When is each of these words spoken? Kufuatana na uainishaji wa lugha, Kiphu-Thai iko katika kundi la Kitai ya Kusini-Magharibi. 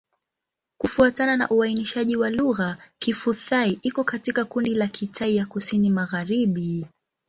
Kufuatana 0.77 1.37
na 1.37 1.49
uainishaji 1.49 2.15
wa 2.17 2.29
lugha, 2.29 2.75
Kiphu-Thai 2.99 3.79
iko 3.81 4.03
katika 4.03 4.45
kundi 4.45 4.75
la 4.75 4.87
Kitai 4.87 5.35
ya 5.35 5.45
Kusini-Magharibi. 5.45 6.85